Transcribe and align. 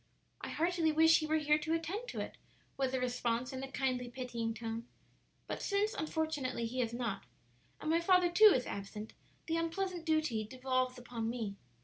"I 0.41 0.49
heartily 0.49 0.91
wish 0.91 1.19
he 1.19 1.27
were 1.27 1.37
here 1.37 1.59
to 1.59 1.75
attend 1.75 2.07
to 2.07 2.19
it," 2.21 2.35
was 2.75 2.91
the 2.91 2.99
response, 2.99 3.53
in 3.53 3.61
a 3.61 3.71
kindly 3.71 4.09
pitying 4.09 4.55
tone. 4.55 4.87
"But 5.45 5.61
since, 5.61 5.93
unfortunately, 5.93 6.65
he 6.65 6.81
is 6.81 6.91
not, 6.91 7.27
and 7.79 7.91
my 7.91 7.99
father, 7.99 8.31
too, 8.31 8.51
is 8.55 8.65
absent, 8.65 9.13
the 9.45 9.57
unpleasant 9.57 10.03
duty 10.03 10.43
devolves 10.43 10.97
upon 10.97 11.29
me. 11.29 11.55